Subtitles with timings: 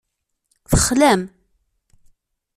[0.69, 1.21] Texlam.